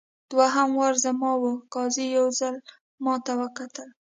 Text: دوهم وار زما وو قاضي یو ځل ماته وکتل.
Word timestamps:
دوهم 0.31 0.69
وار 0.79 0.95
زما 1.05 1.31
وو 1.41 1.51
قاضي 1.73 2.05
یو 2.17 2.25
ځل 2.39 2.55
ماته 3.03 3.33
وکتل. 3.41 3.89